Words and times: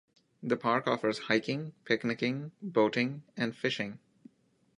The 0.41 0.57
park 0.57 0.87
offers 0.87 1.19
hiking, 1.19 1.73
picnicking, 1.85 2.53
boating, 2.59 3.21
and 3.37 3.55
fishing. 3.55 3.99